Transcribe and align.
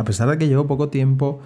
a 0.00 0.04
pesar 0.04 0.30
de 0.30 0.38
que 0.38 0.48
llevo 0.48 0.66
poco 0.66 0.88
tiempo 0.88 1.40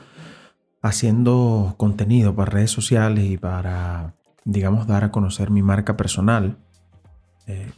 haciendo 0.81 1.75
contenido 1.77 2.37
para 2.37 2.53
redes 2.53 2.71
sociales 2.71 3.25
y 3.25 3.37
para, 3.37 4.15
digamos, 4.45 4.87
dar 4.87 5.03
a 5.03 5.11
conocer 5.11 5.51
mi 5.51 5.61
marca 5.61 5.97
personal, 5.97 6.57
eh, 7.49 7.73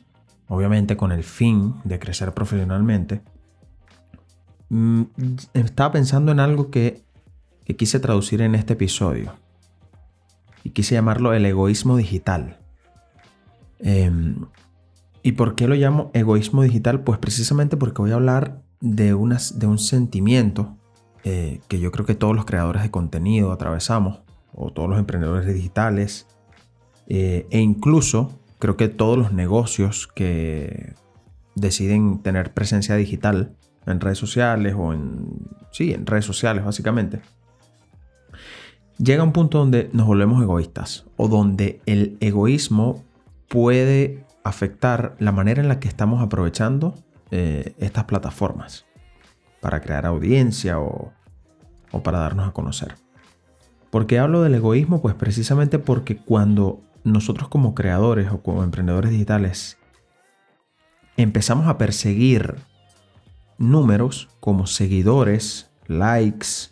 obviamente 0.49 0.99
con 0.99 1.12
el 1.12 1.25
fin 1.25 1.77
de 1.85 1.99
crecer 1.99 2.35
profesionalmente, 2.35 3.23
mm, 4.68 5.03
estaba 5.54 5.93
pensando 5.93 6.31
en 6.31 6.41
algo 6.41 6.71
que, 6.71 7.04
quise 7.79 7.99
traducir 7.99 8.43
en 8.43 8.54
este 8.54 8.75
episodio 8.75 9.35
y 10.63 10.71
quise 10.71 10.95
llamarlo 10.95 11.32
el 11.32 11.45
egoísmo 11.46 11.96
digital. 11.96 12.61
Em, 13.81 14.46
¿Y 15.22 15.32
por 15.32 15.57
qué 15.57 15.67
lo 15.67 15.75
llamo 15.75 16.13
egoísmo 16.14 16.63
digital? 16.63 17.00
Pues 17.00 17.18
precisamente 17.18 17.77
porque 17.77 18.03
voy 18.03 18.13
a 18.13 18.14
hablar 18.14 18.63
de, 18.80 19.14
un 19.14 19.79
sentimiento 19.79 20.76
eh, 21.25 21.61
que 21.68 21.80
yo 21.80 21.90
creo 21.90 22.07
que 22.07 22.14
todos 22.14 22.34
los 22.34 22.44
creadores 22.44 22.82
de 22.82 22.90
contenido 22.90 23.53
atravesamos, 23.53 24.21
o 24.54 24.71
todos 24.71 24.89
los 24.89 24.98
emprendedores 24.98 25.53
digitales, 25.53 26.26
eh, 27.08 27.46
e 27.50 27.61
incluso 27.61 28.39
creo 28.58 28.76
que 28.76 28.89
todos 28.89 29.18
los 29.18 29.32
negocios 29.32 30.07
que 30.07 30.94
deciden 31.54 32.20
tener 32.20 32.53
presencia 32.53 32.97
digital 32.97 33.55
en 33.86 34.00
redes 34.00 34.19
sociales 34.19 34.75
o 34.77 34.92
en, 34.92 35.28
sí, 35.70 35.92
en 35.92 36.06
redes 36.06 36.25
sociales 36.25 36.64
básicamente, 36.64 37.20
llega 38.98 39.22
un 39.22 39.33
punto 39.33 39.58
donde 39.58 39.91
nos 39.92 40.06
volvemos 40.06 40.42
egoístas 40.42 41.06
o 41.17 41.28
donde 41.28 41.81
el 41.86 42.17
egoísmo 42.20 43.05
puede 43.48 44.25
afectar 44.42 45.17
la 45.19 45.33
manera 45.33 45.61
en 45.61 45.69
la 45.69 45.81
que 45.81 45.89
estamos 45.89 46.23
aprovechando 46.23 46.95
eh, 47.31 47.75
estas 47.79 48.05
plataformas 48.05 48.87
para 49.61 49.81
crear 49.81 50.07
audiencia 50.07 50.79
o, 50.79 51.13
o 51.91 52.03
para 52.03 52.19
darnos 52.19 52.49
a 52.49 52.53
conocer. 52.53 52.95
¿Por 53.91 54.07
qué 54.07 54.19
hablo 54.19 54.43
del 54.43 54.55
egoísmo? 54.55 55.01
Pues 55.01 55.15
precisamente 55.15 55.79
porque 55.79 56.17
cuando 56.17 56.81
nosotros 57.05 57.49
como 57.49 57.75
creadores 57.75 58.31
o 58.31 58.43
como 58.43 58.65
emprendedores 58.65 59.11
digitales 59.11 59.79
empezamos 61.17 61.67
a 61.67 61.79
perseguir 61.79 62.57
números 63.59 64.29
como 64.41 64.67
seguidores, 64.67 65.71
likes, 65.87 66.71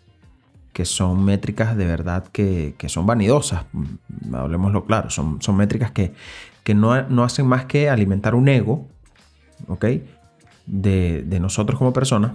que 0.73 0.85
son 0.85 1.25
métricas 1.25 1.77
de 1.77 1.87
verdad 1.87 2.27
que, 2.31 2.75
son 2.89 3.07
vanidosas, 3.07 3.65
mm, 3.73 4.35
hablemoslo 4.35 4.85
claro, 4.85 5.09
son, 5.09 5.41
son 5.41 5.57
métricas 5.57 5.93
que, 5.93 6.15
no, 6.75 6.93
hacen 7.25 7.47
más 7.47 7.65
que 7.67 7.89
alimentar 7.89 8.35
un 8.35 8.49
ego, 8.49 8.89
¿ok? 9.69 9.85
De, 10.67 11.25
nosotros 11.41 11.79
como 11.79 11.93
personas. 11.93 12.33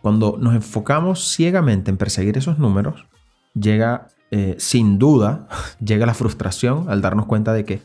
Cuando 0.00 0.36
nos 0.40 0.54
enfocamos 0.54 1.32
ciegamente 1.32 1.90
en 1.90 1.96
perseguir 1.96 2.36
esos 2.36 2.58
números, 2.58 3.06
llega 3.54 4.08
eh, 4.30 4.56
sin 4.58 4.98
duda, 4.98 5.48
llega 5.80 6.06
la 6.06 6.14
frustración 6.14 6.90
al 6.90 7.00
darnos 7.00 7.26
cuenta 7.26 7.52
de 7.52 7.64
que, 7.64 7.82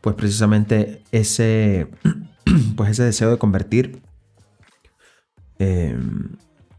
pues 0.00 0.16
precisamente 0.16 1.02
ese, 1.12 1.88
pues 2.76 2.90
ese 2.90 3.04
deseo 3.04 3.30
de 3.30 3.38
convertir 3.38 4.00
em, 5.58 6.36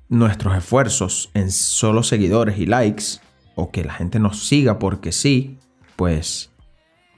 nuestros 0.09 0.57
esfuerzos 0.57 1.29
en 1.33 1.51
solo 1.51 2.01
seguidores 2.01 2.57
y 2.57 2.65
likes, 2.65 3.19
o 3.55 3.69
que 3.69 3.83
la 3.83 3.93
gente 3.93 4.19
nos 4.19 4.47
siga 4.47 4.79
porque 4.79 5.11
sí, 5.11 5.59
pues 5.95 6.51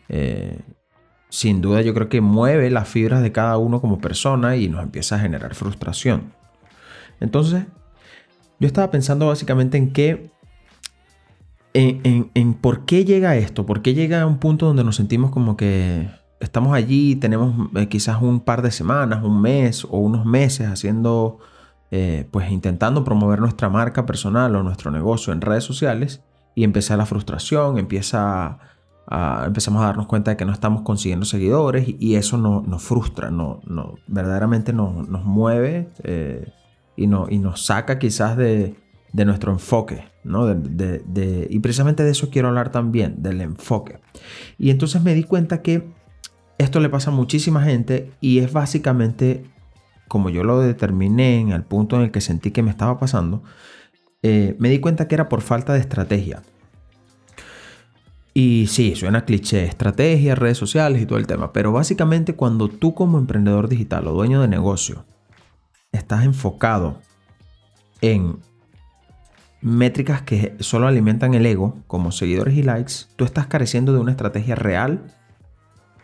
eh, 0.10 0.60
sin 1.34 1.62
duda 1.62 1.82
yo 1.82 1.96
creo 1.96 2.10
que 2.10 2.22
mueve 2.22 2.70
las 2.70 2.88
fibras 2.88 3.24
de 3.24 3.32
cada 3.32 3.58
uno 3.58 3.82
como 3.82 3.98
persona 3.98 4.56
y 4.56 4.70
nos 4.70 4.84
empieza 4.84 5.16
a 5.16 5.20
generar 5.20 5.56
frustración. 5.56 6.32
Entonces, 7.20 7.66
yo 8.60 8.68
estaba 8.68 8.92
pensando 8.92 9.26
básicamente 9.30 9.80
en 9.80 9.94
qué, 9.94 10.30
en, 11.74 12.30
en, 12.36 12.54
por 12.54 12.86
qué 12.86 13.04
llega 13.04 13.36
esto, 13.36 13.66
por 13.66 13.82
qué 13.82 13.96
llega 13.96 14.22
a 14.22 14.28
un 14.28 14.38
punto 14.38 14.68
donde 14.68 14.84
nos 14.84 14.96
sentimos 14.96 15.32
como 15.32 15.58
que 15.58 16.08
estamos 16.40 16.76
allí, 16.76 17.16
tenemos 17.16 17.68
eh, 17.78 17.88
quizás 17.88 18.22
un 18.22 18.40
par 18.40 18.62
de 18.62 18.70
semanas, 18.70 19.24
un 19.24 19.42
mes 19.42 19.86
o 19.86 19.98
unos 19.98 20.28
meses 20.28 20.68
haciendo 20.68 21.40
eh, 21.90 22.28
pues 22.30 22.52
intentando 22.52 23.04
promover 23.04 23.40
nuestra 23.40 23.70
marca 23.70 24.06
personal 24.06 24.56
o 24.56 24.62
nuestro 24.62 24.92
negocio 24.92 25.34
en 25.34 25.42
redes 25.42 25.64
sociales 25.64 26.22
y 26.54 26.64
empieza 26.64 26.96
la 26.96 27.08
frustración, 27.08 27.80
empieza 27.80 28.60
a, 29.08 29.44
empezamos 29.46 29.82
a 29.82 29.88
darnos 29.88 30.08
cuenta 30.08 30.32
de 30.32 30.38
que 30.38 30.46
no 30.46 30.54
estamos 30.54 30.82
consiguiendo 30.82 31.26
seguidores 31.26 31.88
y, 31.88 32.16
eso 32.16 32.38
nos 32.38 32.84
frustra, 32.84 33.32
no, 33.32 33.62
no, 33.66 33.96
verdaderamente 34.08 34.74
nos, 34.74 35.08
mueve 35.24 35.90
eh, 36.04 36.52
y, 36.96 37.08
no, 37.08 37.28
y 37.30 37.40
nos 37.40 37.66
saca 37.66 38.00
quizás 38.00 38.38
de, 38.38 38.76
nuestro 39.14 39.52
enfoque, 39.52 40.06
¿no? 40.24 40.52
y 40.52 41.60
precisamente 41.60 42.04
de 42.04 42.12
eso 42.12 42.30
quiero 42.32 42.48
hablar 42.48 42.72
también, 42.72 43.22
del 43.22 43.42
enfoque. 43.42 44.00
Y 44.58 44.72
entonces 44.72 45.04
me 45.04 45.14
di 45.14 45.24
cuenta 45.24 45.62
que 45.62 45.92
esto 46.58 46.80
le 46.80 46.90
pasa 46.90 47.12
a 47.12 47.14
muchísima 47.14 47.64
gente 47.64 48.12
y 48.22 48.40
es 48.40 48.52
básicamente 48.54 49.44
como 50.14 50.30
yo 50.30 50.44
lo 50.44 50.60
determiné 50.60 51.40
en 51.40 51.50
el 51.50 51.64
punto 51.64 51.96
en 51.96 52.04
el 52.04 52.12
que 52.12 52.22
sentí 52.22 52.52
que 52.52 52.62
me 52.62 52.70
estaba 52.70 53.00
pasando, 53.00 53.42
eh, 54.22 54.56
me 54.60 54.70
di 54.70 54.80
cuenta 54.80 55.08
que 55.08 55.16
era 55.16 55.28
por 55.28 55.42
falta 55.42 55.74
de 55.74 55.80
estrategia. 55.80 56.44
Y 58.34 58.68
sí, 58.68 58.96
suena 58.96 59.26
cliché, 59.26 59.66
estrategia, 59.66 60.34
redes 60.34 60.58
sociales 60.58 61.02
y 61.02 61.06
todo 61.06 61.20
el 61.20 61.28
tema, 61.28 61.54
pero 61.54 61.72
básicamente 61.72 62.36
cuando 62.36 62.68
tú 62.68 62.96
como 62.96 63.20
emprendedor 63.20 63.70
digital 63.70 64.08
o 64.08 64.14
dueño 64.14 64.42
de 64.42 64.48
negocio 64.48 65.06
estás 65.92 66.26
enfocado 66.26 67.00
en 68.02 68.40
métricas 69.62 70.24
que 70.24 70.56
solo 70.60 70.88
alimentan 70.88 71.36
el 71.36 71.46
ego, 71.46 71.78
como 71.88 72.12
seguidores 72.12 72.56
y 72.56 72.64
likes, 72.64 72.94
tú 73.16 73.24
estás 73.24 73.48
careciendo 73.48 73.94
de 73.94 74.00
una 74.00 74.12
estrategia 74.12 74.56
real 74.56 75.16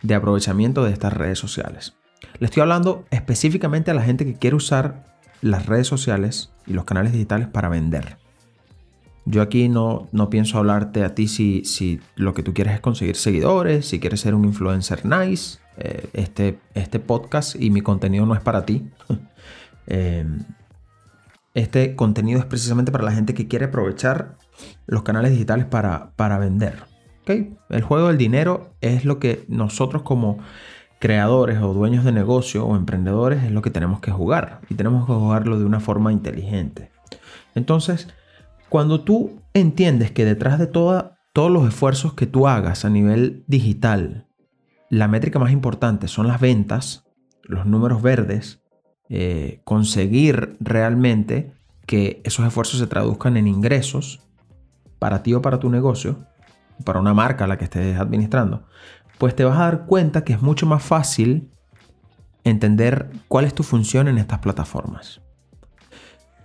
de 0.02 0.14
aprovechamiento 0.14 0.84
de 0.84 0.92
estas 0.92 1.12
redes 1.12 1.38
sociales. 1.38 1.94
Le 2.38 2.46
estoy 2.46 2.62
hablando 2.62 3.04
específicamente 3.10 3.90
a 3.90 3.94
la 3.94 4.02
gente 4.02 4.24
que 4.24 4.34
quiere 4.34 4.56
usar 4.56 5.18
las 5.42 5.66
redes 5.66 5.86
sociales 5.86 6.52
y 6.66 6.72
los 6.72 6.84
canales 6.84 7.12
digitales 7.12 7.48
para 7.48 7.68
vender. 7.68 8.18
Yo 9.30 9.42
aquí 9.42 9.68
no, 9.68 10.08
no 10.10 10.28
pienso 10.28 10.58
hablarte 10.58 11.04
a 11.04 11.14
ti 11.14 11.28
si, 11.28 11.64
si, 11.64 12.00
lo 12.16 12.34
que 12.34 12.42
tú 12.42 12.52
quieres 12.52 12.74
es 12.74 12.80
conseguir 12.80 13.14
seguidores, 13.14 13.86
si 13.86 14.00
quieres 14.00 14.20
ser 14.20 14.34
un 14.34 14.44
influencer 14.44 15.06
nice. 15.06 15.58
Eh, 15.78 16.10
este, 16.12 16.58
este 16.74 16.98
podcast 16.98 17.54
y 17.54 17.70
mi 17.70 17.80
contenido 17.80 18.26
no 18.26 18.34
es 18.34 18.40
para 18.40 18.66
ti. 18.66 18.88
Eh, 19.92 20.24
este 21.54 21.96
contenido 21.96 22.38
es 22.38 22.44
precisamente 22.44 22.92
para 22.92 23.02
la 23.02 23.10
gente 23.10 23.34
que 23.34 23.48
quiere 23.48 23.64
aprovechar 23.64 24.36
los 24.86 25.02
canales 25.02 25.32
digitales 25.32 25.66
para, 25.66 26.12
para 26.14 26.38
vender. 26.38 26.84
El 27.26 27.82
juego 27.82 28.08
del 28.08 28.18
dinero 28.18 28.74
es 28.80 29.04
lo 29.04 29.18
que 29.18 29.44
nosotros 29.48 30.02
como 30.02 30.38
creadores 30.98 31.60
o 31.62 31.72
dueños 31.72 32.04
de 32.04 32.12
negocio 32.12 32.66
o 32.66 32.76
emprendedores 32.76 33.44
es 33.44 33.52
lo 33.52 33.62
que 33.62 33.70
tenemos 33.70 34.00
que 34.00 34.10
jugar 34.10 34.60
y 34.68 34.74
tenemos 34.74 35.06
que 35.06 35.12
jugarlo 35.12 35.58
de 35.58 35.64
una 35.64 35.80
forma 35.80 36.12
inteligente. 36.12 36.90
Entonces, 37.54 38.08
cuando 38.70 39.02
tú 39.02 39.42
entiendes 39.52 40.12
que 40.12 40.24
detrás 40.24 40.58
de 40.58 40.68
todos 40.68 41.12
los 41.34 41.68
esfuerzos 41.68 42.14
que 42.14 42.26
tú 42.26 42.46
hagas 42.46 42.84
a 42.84 42.88
nivel 42.88 43.44
digital, 43.48 44.28
la 44.88 45.08
métrica 45.08 45.38
más 45.38 45.50
importante 45.50 46.08
son 46.08 46.28
las 46.28 46.40
ventas, 46.40 47.04
los 47.42 47.66
números 47.66 48.00
verdes, 48.00 48.62
eh, 49.08 49.60
conseguir 49.64 50.56
realmente 50.60 51.52
que 51.84 52.22
esos 52.24 52.46
esfuerzos 52.46 52.78
se 52.78 52.86
traduzcan 52.86 53.36
en 53.36 53.48
ingresos 53.48 54.20
para 55.00 55.24
ti 55.24 55.34
o 55.34 55.42
para 55.42 55.58
tu 55.58 55.68
negocio, 55.68 56.18
para 56.84 57.00
una 57.00 57.12
marca 57.12 57.44
a 57.44 57.48
la 57.48 57.58
que 57.58 57.64
estés 57.64 57.98
administrando, 57.98 58.66
pues 59.18 59.34
te 59.34 59.44
vas 59.44 59.58
a 59.58 59.64
dar 59.64 59.86
cuenta 59.86 60.22
que 60.22 60.32
es 60.32 60.42
mucho 60.42 60.66
más 60.66 60.84
fácil 60.84 61.50
entender 62.44 63.10
cuál 63.26 63.46
es 63.46 63.52
tu 63.52 63.64
función 63.64 64.06
en 64.06 64.16
estas 64.16 64.38
plataformas. 64.38 65.20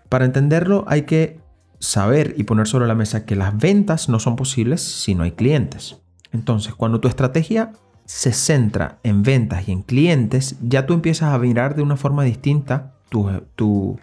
Para 0.09 0.25
entenderlo 0.25 0.85
hay 0.87 1.03
que 1.03 1.44
saber 1.79 2.35
y 2.37 2.43
poner 2.43 2.67
sobre 2.67 2.87
la 2.87 2.95
mesa 2.95 3.25
que 3.25 3.35
las 3.35 3.57
ventas 3.57 4.09
no 4.09 4.19
son 4.19 4.35
posibles 4.35 4.81
si 4.81 5.15
no 5.15 5.23
hay 5.23 5.31
clientes. 5.31 5.97
Entonces, 6.31 6.73
cuando 6.73 6.99
tu 6.99 7.07
estrategia 7.07 7.73
se 8.05 8.33
centra 8.33 8.99
en 9.03 9.23
ventas 9.23 9.67
y 9.67 9.71
en 9.71 9.81
clientes, 9.81 10.57
ya 10.61 10.85
tú 10.85 10.93
empiezas 10.93 11.33
a 11.33 11.39
mirar 11.39 11.75
de 11.75 11.81
una 11.81 11.97
forma 11.97 12.23
distinta 12.23 12.93
tu, 13.09 13.99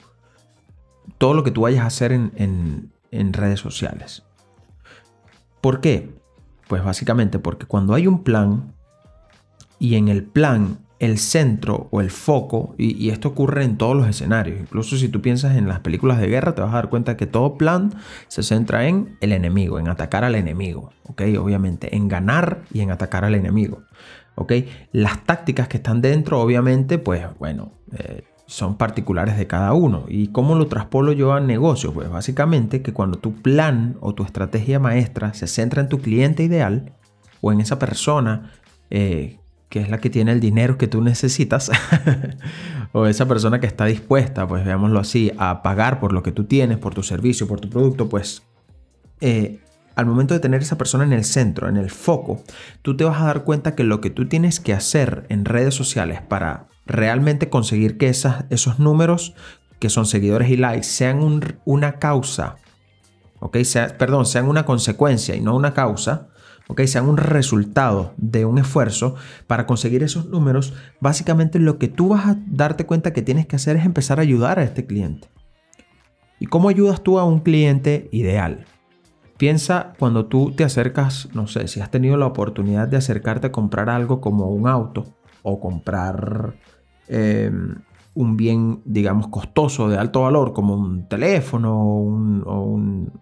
todo 1.19 1.35
lo 1.35 1.45
que 1.45 1.51
tú 1.51 1.63
vayas 1.63 1.85
a 1.85 1.89
hacer 1.89 2.13
en, 2.13 2.91
en 3.11 3.33
redes 3.33 3.61
sociales. 3.61 4.23
¿Por 5.61 5.81
qué? 5.81 6.11
Pues 6.69 6.83
básicamente 6.83 7.39
porque 7.39 7.67
cuando 7.67 7.95
hay 7.95 8.07
un 8.07 8.25
plan 8.25 8.75
y 9.79 9.97
en 9.97 10.09
el 10.09 10.25
plan 10.25 10.79
el 11.03 11.19
centro 11.19 11.89
o 11.91 12.01
el 12.01 12.13
foco, 12.13 12.77
y, 12.79 13.11
esto 13.11 13.31
ocurre 13.31 13.65
en 13.65 13.77
todos 13.77 13.97
los 13.97 14.07
escenarios, 14.07 14.61
incluso 14.61 14.97
si 14.97 15.09
tú 15.09 15.21
piensas 15.21 15.57
en 15.57 15.67
las 15.67 15.81
películas 15.81 16.21
de 16.21 16.29
guerra, 16.29 16.55
te 16.55 16.63
vas 16.63 16.71
a 16.71 16.77
dar 16.77 16.91
cuenta 16.91 17.17
que 17.17 17.27
todo 17.27 17.59
plan 17.59 17.93
se 18.29 18.45
centra 18.45 18.87
en 18.87 19.17
el 19.21 19.33
enemigo, 19.33 19.81
en 19.81 19.89
atacar 19.89 20.23
al 20.23 20.37
enemigo, 20.37 20.93
¿ok? 21.03 21.23
Obviamente, 21.41 21.97
en 21.97 22.07
ganar 22.07 22.63
y 22.73 22.83
en 22.83 22.93
atacar 22.93 23.25
al 23.25 23.35
enemigo, 23.35 23.83
¿ok? 24.37 24.53
Las 24.93 25.25
tácticas 25.25 25.67
que 25.67 25.79
están 25.79 26.03
dentro, 26.03 26.41
obviamente, 26.41 26.99
pues 26.99 27.27
bueno, 27.41 27.73
eh, 27.99 28.23
son 28.47 28.77
particulares 28.77 29.37
de 29.37 29.49
cada 29.49 29.73
uno. 29.73 30.05
¿Y 30.07 30.29
cómo 30.29 30.55
lo 30.55 30.69
traspolo 30.69 31.11
yo 31.11 31.33
a 31.33 31.41
negocio? 31.41 31.93
Pues 31.93 32.11
básicamente 32.11 32.81
que 32.81 32.93
cuando 32.93 33.19
tu 33.19 33.35
plan 33.35 33.97
o 34.01 34.15
tu 34.15 34.23
estrategia 34.23 34.79
maestra 34.79 35.35
se 35.35 35.49
centra 35.49 35.83
en 35.83 35.89
tu 35.89 35.99
cliente 35.99 36.45
ideal 36.45 36.93
o 37.41 37.51
en 37.51 37.61
esa 37.61 37.81
persona 37.81 38.53
eh, 38.91 39.39
que 39.73 39.81
es 39.81 39.89
la 39.89 39.97
que 39.97 40.11
tiene 40.11 40.33
el 40.33 40.41
dinero 40.41 40.77
que 40.77 40.87
tú 40.87 41.01
necesitas, 41.01 41.71
o 42.93 43.07
esa 43.07 43.27
persona 43.27 43.59
que 43.59 43.67
está 43.67 43.87
dispuesta, 43.87 44.47
pues 44.47 44.67
veámoslo 44.67 45.01
así, 45.01 45.33
a 45.39 45.63
pagar 45.63 45.99
por 45.99 46.13
lo 46.13 46.23
que 46.23 46.31
tú 46.31 46.45
tienes, 46.45 46.77
por 46.77 46.93
tu 46.93 47.03
servicio, 47.03 47.49
por 47.49 47.59
tu 47.59 47.71
producto, 47.71 48.07
pues 48.07 48.43
eh, 49.23 49.61
al 49.97 50.05
momento 50.05 50.35
de 50.35 50.41
tener 50.41 50.61
esa 50.61 50.77
persona 50.77 51.05
en 51.05 51.15
el 51.15 51.25
centro, 51.25 51.71
en 51.71 51.79
el 51.79 51.89
foco, 51.89 52.43
tú 52.83 52.99
te 52.99 53.05
vas 53.05 53.19
a 53.23 53.25
dar 53.25 53.45
cuenta 53.45 53.75
que 53.75 53.83
lo 53.83 54.03
que 54.03 54.11
tú 54.11 54.29
tienes 54.29 54.61
que 54.61 54.75
hacer 54.75 55.25
en 55.31 55.47
redes 55.47 55.75
sociales 55.75 56.21
para 56.21 56.67
realmente 56.85 57.49
conseguir 57.49 57.97
que 57.97 58.11
esos 58.11 58.79
números 58.79 59.33
que 59.79 59.89
son 59.89 60.05
seguidores 60.05 60.51
y 60.51 60.59
likes 60.59 60.85
sean 60.85 61.41
una 61.65 61.95
causa, 61.95 62.57
¿ok? 63.41 63.57
Perdón, 63.99 64.27
sean 64.27 64.51
una 64.51 64.67
consecuencia 64.67 65.35
y 65.35 65.41
no 65.41 65.57
una 65.57 65.73
causa, 65.73 66.29
¿ok? 66.69 66.83
Sean 66.83 67.09
un 67.09 67.17
resultado 67.17 68.15
de 68.17 68.45
un 68.45 68.59
esfuerzo 68.59 69.15
para 69.47 69.67
conseguir 69.67 70.03
esos 70.03 70.27
números, 70.27 70.75
básicamente 71.01 71.59
lo 71.59 71.79
que 71.79 71.89
tú 71.89 72.09
vas 72.09 72.27
a 72.27 72.37
darte 72.47 72.87
cuenta 72.87 73.13
que 73.13 73.23
tienes 73.23 73.47
que 73.47 73.57
hacer 73.57 73.77
es 73.77 73.85
empezar 73.85 74.19
a 74.19 74.23
ayudar 74.23 74.59
a 74.59 74.65
este 74.65 74.87
cliente. 74.87 75.29
¿Y 76.39 76.47
cómo 76.47 76.69
ayudas 76.69 77.03
tú 77.03 77.19
a 77.19 77.25
un 77.25 77.41
cliente 77.41 78.09
ideal? 78.11 78.67
Piensa 79.37 79.93
cuando 79.99 80.27
tú 80.27 80.53
te 80.53 80.65
acercas, 80.65 81.29
no 81.35 81.47
sé, 81.47 81.69
si 81.69 81.81
has 81.81 81.91
tenido 81.91 82.17
la 82.17 82.27
oportunidad 82.27 82.89
de 82.89 82.97
acercarte 82.97 83.49
a 83.49 83.53
comprar 83.53 83.91
algo 83.91 84.21
como 84.21 84.49
un 84.49 84.69
auto 84.69 85.07
o 85.43 85.61
comprar 85.61 86.55
em, 87.09 87.77
un 88.15 88.37
bien, 88.37 88.83
digamos, 88.85 89.29
costoso 89.29 89.89
de 89.89 89.99
alto 89.99 90.23
valor, 90.23 90.53
como 90.53 90.75
un 90.75 91.09
teléfono 91.09 91.81
o 91.81 92.63
un, 92.63 93.13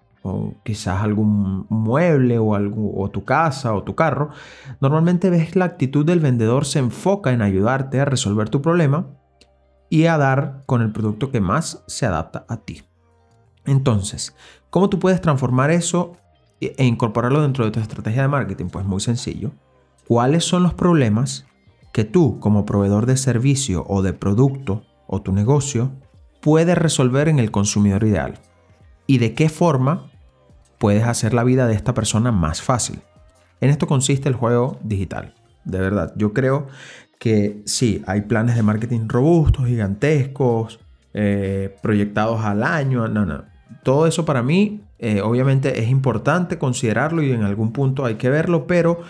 quizás 0.65 1.03
algún 1.03 1.67
mueble 1.69 2.39
o, 2.39 2.55
algo, 2.55 2.93
o 3.01 3.11
tu 3.11 3.25
casa 3.25 3.75
o 3.75 3.83
tu 3.83 3.95
carro, 3.95 4.31
normalmente 4.81 5.31
ves 5.31 5.57
la 5.57 5.65
actitud 5.65 6.05
del 6.05 6.21
vendedor 6.21 6.67
se 6.67 6.79
enfoca 6.79 7.33
en 7.33 7.43
ayudarte 7.43 8.01
a 8.01 8.05
resolver 8.05 8.49
tu 8.49 8.61
problema 8.61 9.07
y 9.89 10.07
a 10.07 10.19
dar 10.19 10.63
con 10.67 10.83
el 10.83 10.93
producto 10.93 11.31
que 11.31 11.41
más 11.41 11.83
se 11.87 12.07
adapta 12.07 12.45
a 12.49 12.59
ti. 12.59 12.83
Entonces, 13.67 14.37
¿cómo 14.71 14.89
tú 14.89 14.99
puedes 14.99 15.21
transformar 15.21 15.71
eso 15.71 16.17
e 16.61 16.85
incorporarlo 16.85 17.43
dentro 17.43 17.65
de 17.65 17.71
tu 17.71 17.81
estrategia 17.81 18.23
de 18.23 18.29
marketing? 18.29 18.67
Pues 18.67 18.85
muy 18.85 19.01
sencillo. 19.01 19.53
¿Cuáles 20.07 20.45
son 20.45 20.63
los 20.63 20.75
problemas 20.75 21.47
que 21.93 22.05
tú 22.05 22.39
como 22.41 22.67
proveedor 22.67 23.07
de 23.07 23.17
servicio 23.17 23.85
o 23.89 24.03
de 24.03 24.13
producto 24.13 24.85
o 25.07 25.23
tu 25.23 25.33
negocio 25.33 25.93
puedes 26.41 26.77
resolver 26.77 27.29
en 27.29 27.39
el 27.39 27.51
consumidor 27.51 28.05
ideal? 28.05 28.41
¿Y 29.07 29.19
de 29.19 29.35
qué 29.35 29.49
forma 29.49 30.10
puedes 30.81 31.05
hacer 31.05 31.35
la 31.35 31.45
vida 31.45 31.67
de 31.67 31.75
esta 31.75 31.93
persona 31.93 32.33
más 32.33 32.63
fácil. 32.63 33.01
En 33.61 33.69
esto 33.69 33.87
consiste 33.87 34.31
el 34.31 34.35
juego 34.35 34.79
digital. 34.83 35.35
De 35.65 35.79
verdad, 35.79 36.15
yo 36.17 36.33
creo 36.33 36.69
que 37.19 37.61
sí, 37.67 38.03
hay 38.07 38.23
planes 38.23 38.57
de 38.57 38.63
marketing 38.63 39.07
robustos, 39.07 39.67
gigantescos, 39.67 40.81
eh, 41.13 41.77
proyectados 41.83 42.41
al 42.41 42.63
año. 42.63 43.07
No. 43.09 43.45
Todo 43.83 44.07
eso 44.07 44.25
para 44.25 44.43
mí, 44.43 44.81
eh, 44.99 45.21
obviamente, 45.21 45.83
es 45.83 45.91
importante 45.91 46.57
considerarlo 46.57 47.23
y 47.23 47.31
en 47.31 47.43
algún 47.43 47.73
punto 47.73 48.07
hay 48.07 48.15
que 48.15 48.31
verlo, 48.31 48.67
pero 48.67 49.03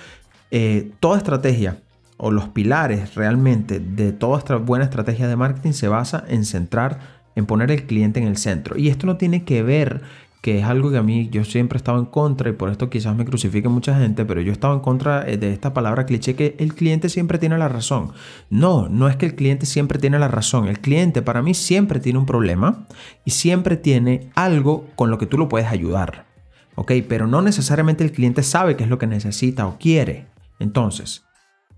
eh, 0.51 0.91
toda 0.99 1.19
estrategia 1.19 1.79
o 2.17 2.33
los 2.33 2.49
pilares 2.49 3.15
realmente 3.15 3.79
de 3.79 4.11
toda 4.11 4.39
esta 4.39 4.57
buena 4.57 4.87
estrategia 4.87 5.29
de 5.29 5.37
marketing 5.37 5.73
se 5.73 5.87
basa 5.87 6.25
en 6.27 6.45
centrar, 6.45 6.99
en 7.37 7.47
poner 7.47 7.71
el 7.71 7.87
cliente 7.87 8.19
en 8.19 8.27
el 8.27 8.39
centro. 8.39 8.77
Y 8.77 8.89
esto 8.89 9.07
no 9.07 9.19
tiene 9.19 9.45
que 9.45 9.63
ver 9.63 10.03
que 10.41 10.59
es 10.59 10.65
algo 10.65 10.91
que 10.91 10.97
a 10.97 11.03
mí 11.03 11.29
yo 11.31 11.45
siempre 11.45 11.77
he 11.77 11.81
estado 11.81 11.99
en 11.99 12.07
contra 12.07 12.49
y 12.49 12.53
por 12.53 12.71
esto 12.71 12.89
quizás 12.89 13.15
me 13.15 13.25
crucifique 13.25 13.69
mucha 13.69 13.99
gente, 13.99 14.25
pero 14.25 14.41
yo 14.41 14.51
he 14.51 14.53
estado 14.53 14.75
en 14.75 14.81
contra 14.81 15.29
eh, 15.29 15.37
de 15.37 15.53
esta 15.53 15.75
palabra 15.75 16.07
cliché 16.07 16.35
que 16.35 16.57
el 16.59 16.75
cliente 16.75 17.09
siempre 17.11 17.39
tiene 17.39 17.59
la 17.59 17.69
razón. 17.69 18.13
No, 18.49 18.89
no 18.89 19.09
es 19.09 19.17
que 19.17 19.27
el 19.27 19.35
cliente 19.35 19.67
siempre 19.67 19.99
tiene 19.99 20.19
la 20.19 20.29
razón. 20.29 20.69
El 20.69 20.81
cliente 20.81 21.21
para 21.21 21.43
mí 21.43 21.53
siempre 21.53 22.01
tiene 22.01 22.19
un 22.19 22.27
problema 22.27 22.87
y 23.25 23.33
siempre 23.33 23.77
tiene 23.77 24.31
algo 24.35 24.87
con 24.97 25.11
lo 25.11 25.19
que 25.19 25.27
tú 25.27 25.37
lo 25.37 25.49
puedes 25.49 25.69
ayudar. 25.69 26.27
¿Ok? 26.75 26.93
Pero 27.09 27.27
no 27.27 27.43
necesariamente 27.43 28.05
el 28.05 28.13
cliente 28.13 28.43
sabe 28.43 28.77
qué 28.77 28.85
es 28.85 28.91
lo 28.91 28.99
que 28.99 29.07
necesita 29.07 29.67
o 29.67 29.77
quiere. 29.77 30.27
Entonces, 30.59 31.25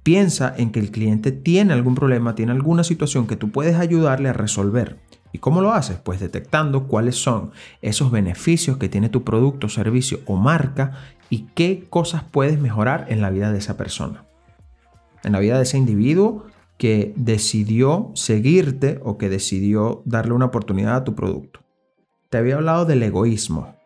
piensa 0.03 0.53
en 0.57 0.71
que 0.71 0.81
el 0.81 0.91
cliente 0.91 1.33
tiene 1.33 1.73
algún 1.73 1.95
problema, 1.95 2.35
tiene 2.35 2.53
alguna 2.53 2.85
situación 2.85 3.27
que 3.27 3.37
tú 3.37 3.51
puedes 3.51 3.77
ayudarle 3.77 4.29
a 4.29 4.33
resolver. 4.33 4.99
¿Y 5.33 5.39
cómo 5.39 5.63
lo 5.63 5.73
haces? 5.73 5.99
Pues 5.99 6.21
detectando 6.21 6.87
cuáles 6.87 7.17
son 7.17 7.53
esos 7.81 8.11
beneficios 8.11 8.77
que 8.77 8.89
tiene 8.89 9.09
tu 9.09 9.25
producto, 9.25 9.69
servicio 9.69 10.21
o 10.27 10.37
marca 10.37 10.93
y 11.31 11.47
qué 11.55 11.87
cosas 11.89 12.23
puedes 12.23 12.61
mejorar 12.61 13.07
en 13.09 13.23
la 13.23 13.31
vida 13.31 13.51
de 13.51 13.59
esa 13.59 13.77
persona. 13.77 14.27
En 15.25 15.33
la 15.33 15.39
vida 15.39 15.57
de 15.57 15.63
ese 15.63 15.79
individuo 15.79 16.47
que 16.77 17.15
decidió 17.17 18.11
seguirte 18.15 19.01
o 19.05 19.17
que 19.17 19.29
decidió 19.29 20.03
darle 20.05 20.35
una 20.35 20.47
oportunidad 20.47 20.97
a 20.97 21.05
tu 21.05 21.15
producto. 21.15 21.61
Te 22.29 22.39
había 22.39 22.57
hablado 22.57 22.85
del 22.85 23.03
egoísmo, 23.03 23.77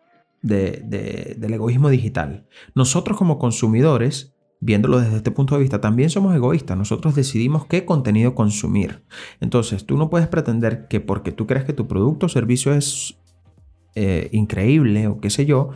del 0.41 1.53
egoísmo 1.53 1.89
digital. 1.89 2.47
Nosotros 2.75 3.17
como 3.17 3.37
consumidores 3.37 4.36
viéndolo 4.59 4.99
desde 4.99 5.17
este 5.17 5.31
punto 5.31 5.55
de 5.55 5.61
vista, 5.61 5.81
también 5.81 6.09
somos 6.09 6.35
egoístas. 6.35 6.77
Nosotros 6.77 7.15
decidimos 7.15 7.65
qué 7.65 7.85
contenido 7.85 8.35
consumir. 8.35 9.03
Entonces, 9.39 9.85
tú 9.85 9.97
no 9.97 10.09
puedes 10.09 10.27
pretender 10.27 10.87
que 10.87 10.99
porque 10.99 11.31
tú 11.31 11.47
crees 11.47 11.65
que 11.65 11.73
tu 11.73 11.87
producto 11.87 12.25
o 12.25 12.29
servicio 12.29 12.73
es 12.73 13.17
eh, 13.95 14.29
increíble 14.31 15.07
o 15.07 15.19
qué 15.19 15.29
sé 15.29 15.45
yo, 15.45 15.71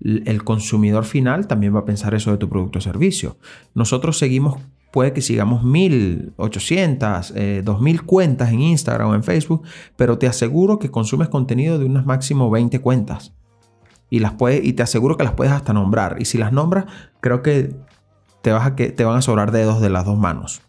el 0.00 0.44
consumidor 0.44 1.04
final 1.04 1.46
también 1.46 1.74
va 1.74 1.80
a 1.80 1.84
pensar 1.84 2.14
eso 2.14 2.30
de 2.30 2.36
tu 2.36 2.48
producto 2.48 2.78
o 2.78 2.82
servicio. 2.82 3.38
Nosotros 3.74 4.18
seguimos, 4.18 4.60
puede 4.92 5.12
que 5.12 5.22
sigamos 5.22 5.64
1800, 5.64 7.32
eh, 7.34 7.62
2000 7.64 8.02
cuentas 8.04 8.52
en 8.52 8.60
Instagram 8.60 9.08
o 9.08 9.14
en 9.14 9.24
Facebook, 9.24 9.62
pero 9.96 10.18
te 10.18 10.26
aseguro 10.26 10.78
que 10.78 10.90
consumes 10.90 11.28
contenido 11.28 11.78
de 11.78 11.86
unas 11.86 12.06
máximo 12.06 12.50
20 12.50 12.80
cuentas. 12.80 13.34
Y, 14.08 14.20
las 14.20 14.34
puede, 14.34 14.60
y 14.64 14.74
te 14.74 14.84
aseguro 14.84 15.16
que 15.16 15.24
las 15.24 15.32
puedes 15.32 15.52
hasta 15.52 15.72
nombrar. 15.72 16.18
Y 16.20 16.26
si 16.26 16.38
las 16.38 16.52
nombras, 16.52 16.84
creo 17.20 17.42
que 17.42 17.74
te, 18.46 19.02
a 19.02 19.06
van 19.06 19.18
a 19.18 19.22
sobrar 19.22 19.50
dedos 19.50 19.80
de 19.80 19.90
las 19.90 20.04
dos 20.04 20.16
manos. 20.16 20.62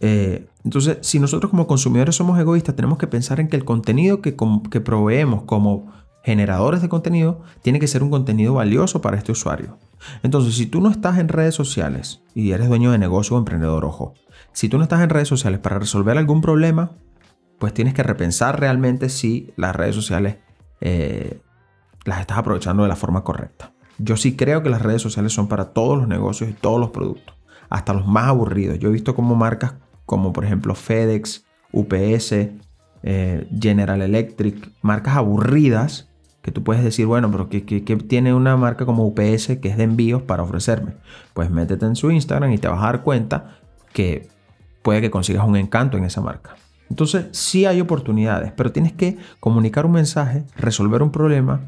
Eh, 0.00 0.46
entonces, 0.64 0.98
si 1.00 1.18
nosotros 1.18 1.50
como 1.50 1.66
consumidores 1.66 2.14
somos 2.14 2.38
egoístas, 2.38 2.76
tenemos 2.76 2.98
que 2.98 3.06
pensar 3.06 3.40
en 3.40 3.48
que 3.48 3.56
el 3.56 3.64
contenido 3.64 4.20
que, 4.20 4.36
que 4.70 4.80
proveemos 4.80 5.42
como 5.42 5.92
generadores 6.22 6.82
de 6.82 6.88
contenido 6.88 7.42
tiene 7.62 7.80
que 7.80 7.88
ser 7.88 8.02
un 8.02 8.10
contenido 8.10 8.54
valioso 8.54 9.00
para 9.00 9.16
este 9.16 9.32
usuario. 9.32 9.78
Entonces, 10.22 10.54
si 10.54 10.66
tú 10.66 10.80
no 10.80 10.90
estás 10.90 11.18
en 11.18 11.28
redes 11.28 11.54
sociales 11.54 12.22
y 12.34 12.52
eres 12.52 12.68
dueño 12.68 12.92
de 12.92 12.98
negocio 12.98 13.36
o 13.36 13.38
emprendedor, 13.38 13.84
ojo, 13.84 14.14
si 14.52 14.68
tú 14.68 14.76
no 14.76 14.84
estás 14.84 15.00
en 15.00 15.10
redes 15.10 15.28
sociales 15.28 15.60
para 15.60 15.78
resolver 15.78 16.16
algún 16.18 16.40
problema, 16.40 16.92
pues 17.58 17.72
tienes 17.74 17.94
que 17.94 18.02
repensar 18.02 18.60
realmente 18.60 19.08
si 19.08 19.52
las 19.56 19.74
redes 19.74 19.94
sociales 19.94 20.36
eh, 20.80 21.40
las 22.04 22.20
estás 22.20 22.38
aprovechando 22.38 22.82
de 22.82 22.88
la 22.88 22.96
forma 22.96 23.24
correcta. 23.24 23.72
Yo 23.98 24.16
sí 24.16 24.36
creo 24.36 24.62
que 24.62 24.70
las 24.70 24.82
redes 24.82 25.02
sociales 25.02 25.32
son 25.32 25.48
para 25.48 25.66
todos 25.66 25.98
los 25.98 26.08
negocios 26.08 26.50
y 26.50 26.52
todos 26.52 26.78
los 26.78 26.90
productos, 26.90 27.34
hasta 27.68 27.94
los 27.94 28.06
más 28.06 28.28
aburridos. 28.28 28.78
Yo 28.78 28.88
he 28.88 28.92
visto 28.92 29.14
como 29.14 29.34
marcas 29.34 29.74
como 30.04 30.32
por 30.32 30.44
ejemplo 30.44 30.74
FedEx, 30.74 31.44
UPS, 31.72 32.32
eh, 33.02 33.48
General 33.60 34.00
Electric, 34.00 34.70
marcas 34.82 35.16
aburridas 35.16 36.08
que 36.42 36.52
tú 36.52 36.62
puedes 36.62 36.84
decir, 36.84 37.06
bueno, 37.06 37.28
pero 37.30 37.48
¿qué, 37.48 37.60
tiene 38.08 38.32
una 38.32 38.56
marca 38.56 38.86
como 38.86 39.04
UPS 39.04 39.58
que 39.60 39.68
es 39.68 39.76
de 39.76 39.82
envíos 39.82 40.22
para 40.22 40.44
ofrecerme? 40.44 40.94
Pues 41.34 41.50
métete 41.50 41.86
en 41.86 41.96
su 41.96 42.10
Instagram 42.12 42.52
y 42.52 42.58
te 42.58 42.68
vas 42.68 42.80
a 42.80 42.86
dar 42.86 43.02
cuenta 43.02 43.58
que 43.92 44.28
puede 44.82 45.00
que 45.00 45.10
consigas 45.10 45.44
un 45.44 45.56
encanto 45.56 45.96
en 45.96 46.04
esa 46.04 46.20
marca. 46.20 46.54
Entonces 46.88 47.26
sí 47.32 47.66
hay 47.66 47.80
oportunidades, 47.80 48.52
pero 48.56 48.70
tienes 48.70 48.92
que 48.92 49.18
comunicar 49.40 49.86
un 49.86 49.92
mensaje, 49.92 50.44
resolver 50.56 51.02
un 51.02 51.10
problema 51.10 51.62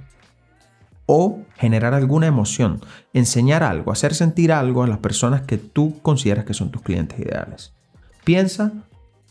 o 1.10 1.40
generar 1.56 1.94
alguna 1.94 2.26
emoción, 2.26 2.82
enseñar 3.14 3.62
algo, 3.62 3.92
hacer 3.92 4.14
sentir 4.14 4.52
algo 4.52 4.82
a 4.82 4.86
las 4.86 4.98
personas 4.98 5.40
que 5.40 5.56
tú 5.56 5.98
consideras 6.02 6.44
que 6.44 6.52
son 6.52 6.70
tus 6.70 6.82
clientes 6.82 7.18
ideales. 7.18 7.72
Piensa 8.24 8.72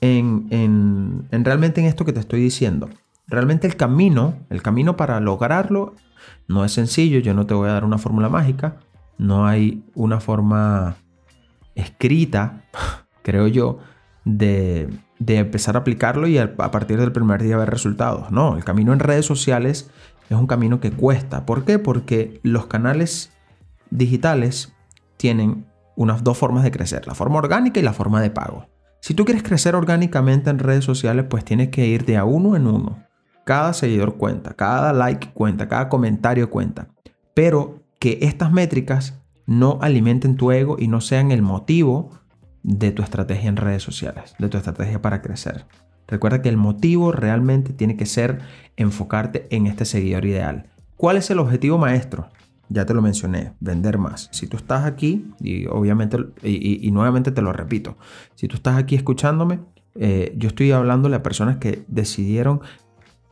en, 0.02 1.28
realmente 1.30 1.80
en 1.80 1.86
esto 1.86 2.04
que 2.04 2.14
te 2.14 2.20
estoy 2.20 2.42
diciendo. 2.42 2.90
Realmente 3.28 3.68
el 3.68 3.76
camino, 3.76 4.40
el 4.50 4.64
camino 4.64 4.98
para 4.98 5.20
lograrlo 5.20 5.94
no 6.48 6.66
es 6.66 6.72
sencillo, 6.72 7.20
yo 7.20 7.36
no 7.36 7.46
te 7.46 7.54
voy 7.54 7.70
a 7.70 7.74
dar 7.74 7.86
una 7.86 8.00
fórmula 8.00 8.28
mágica, 8.28 8.78
no 9.20 9.46
hay 9.46 9.84
una 9.94 10.20
forma 10.20 10.96
escrita, 11.76 12.64
creo 13.22 13.46
yo, 13.46 13.78
de, 14.26 14.90
de 15.20 15.38
empezar 15.38 15.76
a 15.76 15.80
aplicarlo 15.82 16.28
y 16.28 16.40
a 16.40 16.56
partir 16.56 17.00
del 17.00 17.12
primer 17.12 17.44
día 17.44 17.56
ver 17.56 17.70
resultados. 17.70 18.32
No, 18.32 18.58
el 18.58 18.64
camino 18.64 18.94
en 18.94 19.00
redes 19.00 19.28
sociales 19.28 19.92
es 20.30 20.38
un 20.38 20.48
camino 20.48 20.80
que 20.80 20.92
cuesta. 20.92 21.46
¿Por 21.46 21.66
qué? 21.66 21.80
Porque 21.80 22.40
los 22.44 22.68
canales 22.68 23.32
digitales 23.90 24.74
tienen 25.18 25.66
unas 25.96 26.24
dos 26.24 26.38
formas 26.38 26.64
de 26.64 26.72
crecer, 26.72 27.08
la 27.08 27.16
forma 27.16 27.38
orgánica 27.38 27.80
y 27.80 27.84
la 27.84 27.94
forma 27.94 28.22
de 28.22 28.30
pago. 28.30 28.68
Si 29.02 29.14
tú 29.14 29.26
quieres 29.26 29.44
crecer 29.44 29.76
orgánicamente 29.76 30.50
en 30.50 30.60
redes 30.60 30.86
sociales, 30.86 31.26
pues 31.30 31.46
tienes 31.46 31.70
que 31.70 31.88
ir 31.88 32.06
de 32.06 32.18
a 32.18 32.26
uno 32.26 32.56
en 32.56 32.68
uno. 32.68 33.04
Cada 33.46 33.74
seguidor 33.74 34.18
cuenta, 34.18 34.54
cada 34.54 34.94
like 34.94 35.32
cuenta, 35.34 35.68
cada 35.68 35.90
comentario 35.90 36.50
cuenta. 36.50 36.90
Pero 37.34 37.84
que 38.00 38.20
estas 38.22 38.52
métricas 38.52 39.20
no 39.46 39.80
alimenten 39.82 40.36
tu 40.36 40.52
ego 40.52 40.76
y 40.78 40.88
no 40.88 41.02
sean 41.02 41.32
el 41.32 41.42
motivo 41.42 42.12
de 42.64 42.92
tu 42.92 43.02
estrategia 43.02 43.50
en 43.50 43.56
redes 43.56 43.82
sociales, 43.82 44.36
de 44.38 44.50
tu 44.50 44.58
estrategia 44.58 45.02
para 45.02 45.22
crecer. 45.22 45.66
Recuerda 46.08 46.42
que 46.42 46.50
el 46.50 46.58
motivo 46.58 47.12
realmente 47.12 47.74
tiene 47.74 47.98
que 47.98 48.06
ser 48.06 48.40
enfocarte 48.78 49.48
en 49.50 49.68
este 49.68 49.86
seguidor 49.86 50.26
ideal. 50.26 50.70
¿Cuál 50.96 51.18
es 51.18 51.30
el 51.30 51.40
objetivo 51.40 51.78
maestro? 51.78 52.30
Ya 52.70 52.86
te 52.86 52.94
lo 52.94 53.02
mencioné, 53.02 53.54
vender 53.60 53.98
más. 53.98 54.30
Si 54.32 54.48
tú 54.48 54.58
estás 54.58 54.86
aquí, 54.86 55.32
y 55.40 55.68
obviamente, 55.68 56.18
y, 56.44 56.90
nuevamente 56.92 57.32
te 57.32 57.42
lo 57.42 57.54
repito, 57.54 57.98
si 58.36 58.48
tú 58.48 58.56
estás 58.56 58.78
aquí 58.78 58.96
escuchándome, 58.96 59.60
eh, 59.96 60.34
yo 60.38 60.50
estoy 60.50 60.72
hablándole 60.72 61.16
a 61.16 61.24
personas 61.24 61.58
que 61.58 61.86
decidieron 61.88 62.62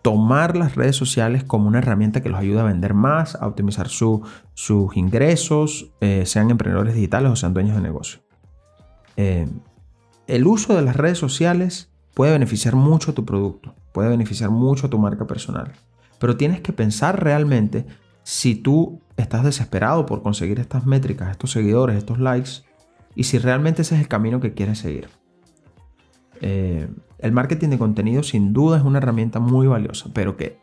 tomar 0.02 0.56
las 0.56 0.76
redes 0.76 0.96
sociales 0.96 1.44
como 1.44 1.68
una 1.68 1.80
herramienta 1.80 2.22
que 2.22 2.30
los 2.30 2.40
ayuda 2.40 2.62
a 2.62 2.66
vender 2.66 2.94
más, 2.94 3.36
a 3.36 3.48
optimizar 3.48 3.90
sus 3.90 4.96
ingresos, 4.96 5.92
eh, 6.00 6.28
sean 6.28 6.52
emprendedores 6.52 6.94
digitales 6.94 7.32
o 7.32 7.36
sean 7.36 7.56
dueños 7.56 7.76
de 7.76 7.82
negocio. 7.82 8.20
Eh, 9.18 9.48
el 10.28 10.46
uso 10.46 10.76
de 10.76 10.84
las 10.84 10.96
redes 10.96 11.18
sociales 11.18 11.92
puede 12.16 12.32
beneficiar 12.32 12.76
mucho 12.76 13.12
a 13.12 13.14
tu 13.14 13.26
producto, 13.26 13.76
puede 13.92 14.10
beneficiar 14.10 14.50
mucho 14.50 14.88
a 14.88 14.90
tu 14.90 14.98
marca 14.98 15.28
personal, 15.28 15.74
pero 16.18 16.38
tienes 16.38 16.62
que 16.62 16.74
pensar 16.74 17.24
realmente 17.24 17.86
si 18.24 18.56
tú 18.56 19.02
estás 19.18 19.44
desesperado 19.44 20.08
por 20.08 20.24
conseguir 20.24 20.60
estas 20.60 20.88
métricas, 20.88 21.30
estos 21.30 21.52
seguidores, 21.52 21.98
estos 21.98 22.20
likes, 22.20 22.64
y 23.14 23.26
si 23.26 23.38
realmente 23.38 23.84
ese 23.84 23.96
es 23.96 24.02
el 24.02 24.08
camino 24.08 24.40
que 24.40 24.54
quieres 24.54 24.80
seguir. 24.80 25.10
Eh, 26.42 26.88
el 27.20 27.32
marketing 27.32 27.70
de 27.70 27.78
contenido 27.78 28.24
sin 28.24 28.54
duda 28.54 28.78
es 28.78 28.84
una 28.84 28.98
herramienta 28.98 29.40
muy 29.40 29.68
valiosa, 29.68 30.10
pero 30.14 30.36
que 30.38 30.58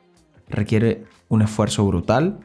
requiere 0.48 1.04
un 1.28 1.42
esfuerzo 1.42 1.86
brutal, 1.86 2.40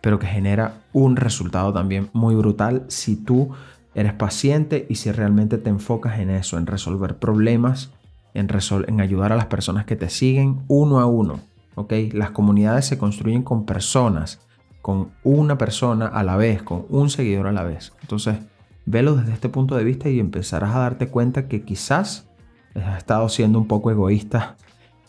pero 0.00 0.18
que 0.18 0.26
genera 0.26 0.82
un 0.92 1.16
resultado 1.16 1.72
también 1.72 2.10
muy 2.12 2.34
brutal 2.34 2.84
si 2.88 3.16
tú 3.16 3.50
eres 3.94 4.12
paciente 4.12 4.86
y 4.88 4.96
si 4.96 5.10
realmente 5.12 5.58
te 5.58 5.70
enfocas 5.70 6.18
en 6.18 6.30
eso, 6.30 6.58
en 6.58 6.66
resolver 6.66 7.18
problemas, 7.18 7.92
en, 8.34 9.00
ayudar 9.00 9.32
a 9.32 9.36
las 9.36 9.46
personas 9.46 9.84
que 9.84 9.96
te 9.96 10.08
siguen 10.08 10.62
uno 10.68 11.00
a 11.00 11.06
uno. 11.06 11.40
¿okay? 11.74 12.10
Las 12.10 12.30
comunidades 12.30 12.86
se 12.86 12.98
construyen 12.98 13.42
con 13.42 13.66
personas, 13.66 14.40
con 14.80 15.10
una 15.22 15.58
persona 15.58 16.06
a 16.06 16.22
la 16.22 16.36
vez, 16.36 16.62
con 16.62 16.86
un 16.88 17.10
seguidor 17.10 17.46
a 17.46 17.52
la 17.52 17.64
vez. 17.64 17.92
Entonces, 18.02 18.38
velo 18.86 19.14
desde 19.14 19.32
este 19.32 19.48
punto 19.48 19.76
de 19.76 19.84
vista 19.84 20.08
y 20.08 20.18
empezarás 20.20 20.74
a 20.74 20.80
darte 20.80 21.08
cuenta 21.08 21.48
que 21.48 21.62
quizás 21.62 22.28
has 22.74 22.98
estado 22.98 23.28
siendo 23.28 23.58
un 23.58 23.68
poco 23.68 23.90
egoísta 23.90 24.56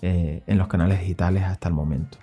eh, 0.02 0.44
en 0.48 0.58
los 0.58 0.68
canales 0.68 1.00
digitales 1.00 1.44
hasta 1.44 1.70
el 1.70 1.76
momento. 1.76 2.18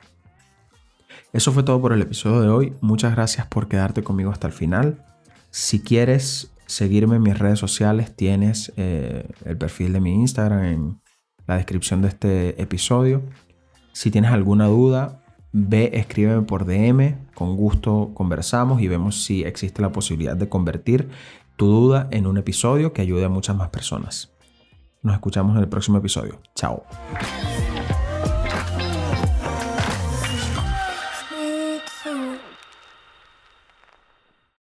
Eso 1.32 1.52
fue 1.52 1.62
todo 1.62 1.80
por 1.80 1.92
el 1.92 2.02
episodio 2.02 2.40
de 2.40 2.48
hoy. 2.48 2.74
Muchas 2.80 3.14
gracias 3.14 3.46
por 3.46 3.68
quedarte 3.68 4.02
conmigo 4.02 4.30
hasta 4.30 4.48
el 4.48 4.52
final. 4.52 5.04
Si 5.50 5.80
quieres 5.80 6.49
seguirme 6.70 7.16
en 7.16 7.22
mis 7.22 7.38
redes 7.38 7.58
sociales, 7.58 8.14
tienes 8.14 8.72
eh, 8.76 9.28
el 9.44 9.58
perfil 9.58 9.92
de 9.92 10.00
mi 10.00 10.14
Instagram 10.14 10.64
en 10.64 11.00
la 11.46 11.56
descripción 11.56 12.00
de 12.00 12.08
este 12.08 12.62
episodio. 12.62 13.22
Si 13.92 14.12
tienes 14.12 14.30
alguna 14.30 14.66
duda, 14.66 15.24
ve, 15.52 15.90
escríbeme 15.94 16.42
por 16.42 16.64
DM. 16.64 17.26
Con 17.34 17.56
gusto 17.56 18.12
conversamos 18.14 18.80
y 18.80 18.86
vemos 18.86 19.24
si 19.24 19.42
existe 19.42 19.82
la 19.82 19.90
posibilidad 19.90 20.36
de 20.36 20.48
convertir 20.48 21.08
tu 21.56 21.66
duda 21.66 22.06
en 22.12 22.26
un 22.26 22.38
episodio 22.38 22.92
que 22.92 23.02
ayude 23.02 23.24
a 23.24 23.28
muchas 23.28 23.56
más 23.56 23.70
personas. 23.70 24.32
Nos 25.02 25.14
escuchamos 25.14 25.56
en 25.56 25.62
el 25.62 25.68
próximo 25.68 25.98
episodio. 25.98 26.40
Chao. 26.54 26.84